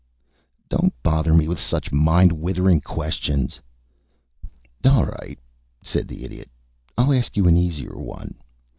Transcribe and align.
"Don't 0.67 0.95
bother 1.03 1.31
me 1.31 1.47
with 1.47 1.59
such 1.59 1.91
mind 1.91 2.31
withering 2.31 2.81
questions." 2.81 3.59
"All 4.83 5.05
right," 5.05 5.37
said 5.83 6.07
the 6.07 6.23
Idiot. 6.25 6.49
"I'll 6.97 7.13
ask 7.13 7.37
you 7.37 7.47
an 7.47 7.55
easier 7.55 7.95
one. 7.95 8.33